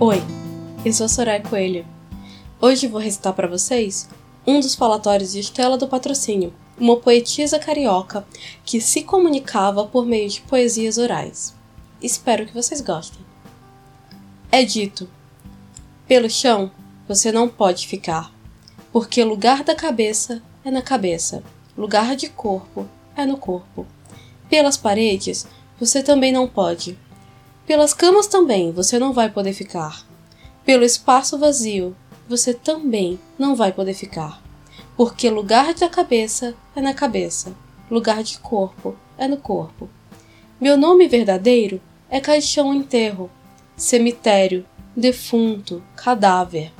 Oi, 0.00 0.22
eu 0.84 0.92
sou 0.92 1.08
Soraya 1.08 1.42
Coelho. 1.42 1.84
Hoje 2.60 2.86
vou 2.86 3.00
recitar 3.00 3.32
para 3.32 3.48
vocês 3.48 4.08
um 4.46 4.60
dos 4.60 4.76
falatórios 4.76 5.32
de 5.32 5.40
Estela 5.40 5.76
do 5.76 5.88
Patrocínio, 5.88 6.54
uma 6.78 6.98
poetisa 6.98 7.58
carioca 7.58 8.24
que 8.64 8.80
se 8.80 9.02
comunicava 9.02 9.84
por 9.84 10.06
meio 10.06 10.30
de 10.30 10.40
poesias 10.42 10.98
orais. 10.98 11.52
Espero 12.00 12.46
que 12.46 12.54
vocês 12.54 12.80
gostem. 12.80 13.26
É 14.52 14.64
dito: 14.64 15.10
pelo 16.06 16.30
chão 16.30 16.70
você 17.08 17.32
não 17.32 17.48
pode 17.48 17.88
ficar, 17.88 18.32
porque 18.92 19.24
lugar 19.24 19.64
da 19.64 19.74
cabeça 19.74 20.40
é 20.64 20.70
na 20.70 20.80
cabeça, 20.80 21.42
lugar 21.76 22.14
de 22.14 22.28
corpo 22.28 22.88
é 23.16 23.26
no 23.26 23.36
corpo. 23.36 23.84
Pelas 24.48 24.76
paredes 24.76 25.44
você 25.76 26.04
também 26.04 26.30
não 26.30 26.46
pode, 26.46 26.96
pelas 27.68 27.92
camas 27.92 28.26
também 28.26 28.72
você 28.72 28.98
não 28.98 29.12
vai 29.12 29.28
poder 29.28 29.52
ficar. 29.52 30.02
Pelo 30.64 30.84
espaço 30.84 31.36
vazio 31.36 31.94
você 32.26 32.54
também 32.54 33.20
não 33.38 33.54
vai 33.54 33.70
poder 33.72 33.92
ficar. 33.92 34.42
Porque 34.96 35.28
lugar 35.28 35.74
da 35.74 35.86
cabeça 35.86 36.54
é 36.74 36.80
na 36.80 36.94
cabeça, 36.94 37.54
lugar 37.90 38.22
de 38.22 38.38
corpo 38.38 38.96
é 39.18 39.28
no 39.28 39.36
corpo. 39.36 39.86
Meu 40.58 40.78
nome 40.78 41.06
verdadeiro 41.08 41.78
é 42.08 42.20
caixão 42.20 42.72
enterro, 42.72 43.30
cemitério, 43.76 44.64
defunto, 44.96 45.82
cadáver, 45.94 46.72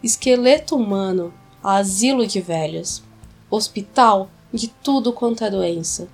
esqueleto 0.00 0.76
humano, 0.76 1.34
asilo 1.60 2.24
de 2.24 2.40
velhos, 2.40 3.02
hospital 3.50 4.30
de 4.54 4.68
tudo 4.68 5.12
quanto 5.12 5.42
é 5.42 5.50
doença, 5.50 6.06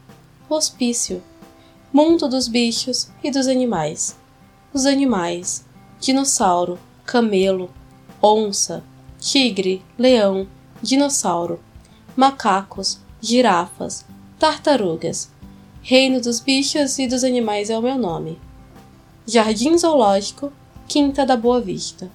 hospício, 0.48 1.23
mundo 1.92 2.27
dos 2.27 2.48
bichos 2.48 3.11
e 3.23 3.31
dos 3.31 3.47
animais 3.47 4.22
os 4.73 4.87
animais: 4.87 5.65
dinossauro, 6.01 6.78
camelo, 7.05 7.70
onça, 8.23 8.83
tigre, 9.19 9.83
leão, 9.98 10.47
dinossauro, 10.83 11.61
macacos, 12.17 12.98
girafas, 13.20 14.05
tartarugas. 14.39 15.31
Reino 15.84 16.20
dos 16.20 16.39
bichos 16.39 16.98
e 17.01 17.09
dos 17.09 17.25
animais 17.25 17.69
é 17.69 17.77
o 17.77 17.83
meu 17.83 17.98
nome. 17.98 18.39
Jardim 19.27 19.77
Zoológico, 19.77 20.53
Quinta 20.86 21.27
da 21.27 21.36
Boa 21.36 21.61
Vista. 21.61 22.09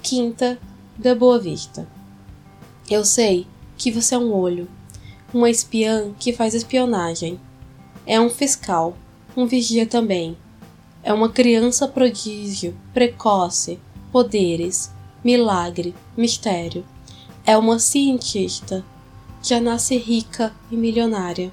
Quinta 0.00 0.56
da 0.96 1.12
Boa 1.12 1.38
Vista. 1.38 1.86
Eu 2.88 3.04
sei 3.04 3.46
que 3.76 3.90
você 3.90 4.14
é 4.14 4.18
um 4.18 4.32
olho, 4.32 4.68
uma 5.34 5.50
espiã 5.50 6.12
que 6.16 6.32
faz 6.32 6.54
espionagem. 6.54 7.40
É 8.06 8.20
um 8.20 8.30
fiscal, 8.30 8.96
um 9.36 9.46
vigia 9.46 9.84
também 9.84 10.36
é 11.02 11.12
uma 11.12 11.28
criança 11.28 11.88
prodígio, 11.88 12.76
precoce, 12.94 13.78
poderes, 14.12 14.92
milagre, 15.24 15.94
mistério. 16.16 16.84
É 17.44 17.56
uma 17.56 17.78
cientista. 17.78 18.84
Já 19.42 19.60
nasce 19.60 19.96
rica 19.96 20.52
e 20.70 20.76
milionária. 20.76 21.52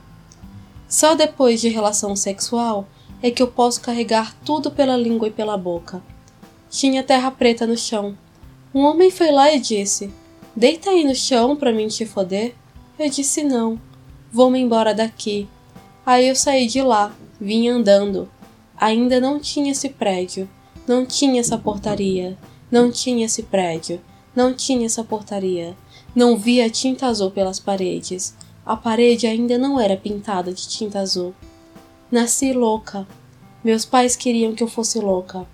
Só 0.88 1.16
depois 1.16 1.59
de 1.59 1.70
relação 1.70 2.16
sexual 2.16 2.88
é 3.22 3.31
que 3.31 3.42
eu 3.42 3.47
posso 3.47 3.81
carregar 3.81 4.36
tudo 4.45 4.70
pela 4.70 4.95
língua 4.95 5.27
e 5.27 5.31
pela 5.31 5.58
boca. 5.58 6.02
Tinha 6.70 7.03
terra 7.03 7.31
preta 7.31 7.66
no 7.66 7.75
chão. 7.75 8.16
Um 8.73 8.81
homem 8.81 9.09
foi 9.09 9.31
lá 9.31 9.52
e 9.52 9.59
disse: 9.59 10.14
Deita 10.55 10.92
aí 10.92 11.03
no 11.03 11.16
chão 11.16 11.55
pra 11.55 11.73
mim 11.73 11.88
te 11.88 12.05
foder. 12.05 12.53
Eu 13.00 13.09
disse: 13.09 13.44
Não, 13.44 13.81
vou-me 14.31 14.59
embora 14.59 14.94
daqui. 14.94 15.47
Aí 16.05 16.27
eu 16.27 16.36
saí 16.36 16.67
de 16.67 16.82
lá, 16.82 17.11
vim 17.42 17.67
andando, 17.67 18.30
Ainda 18.79 19.19
não 19.19 19.39
tinha 19.39 19.71
esse 19.71 19.89
prédio, 19.89 20.49
não 20.87 21.05
tinha 21.05 21.41
essa 21.41 21.57
portaria, 21.57 22.37
não 22.71 22.89
tinha 22.89 23.25
esse 23.25 23.43
prédio, 23.43 23.99
não 24.35 24.53
tinha 24.53 24.85
essa 24.85 25.03
portaria. 25.03 25.75
Não 26.15 26.37
via 26.37 26.69
tinta 26.69 27.07
azul 27.07 27.29
pelas 27.29 27.59
paredes. 27.59 28.35
A 28.65 28.75
parede 28.75 29.27
ainda 29.27 29.57
não 29.57 29.79
era 29.79 29.97
pintada 29.97 30.53
de 30.53 30.67
tinta 30.67 30.99
azul. 30.99 31.35
Nasci 32.09 32.53
louca. 32.53 33.07
Meus 33.63 33.85
pais 33.85 34.15
queriam 34.15 34.55
que 34.55 34.63
eu 34.63 34.67
fosse 34.67 34.97
louca. 34.99 35.45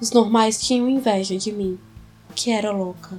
Os 0.00 0.10
normais 0.10 0.60
tinham 0.60 0.88
inveja 0.88 1.36
de 1.36 1.52
mim, 1.52 1.78
que 2.34 2.50
era 2.50 2.70
louca. 2.70 3.18